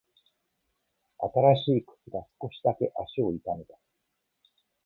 [1.19, 3.77] 新しい靴が少しだけ足を痛めた。